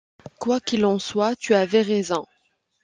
Quoi 0.39 0.59
qu’il 0.59 0.83
en 0.85 0.97
soit 0.97 1.35
tu 1.35 1.53
avais 1.53 1.83
raison. 1.83 2.25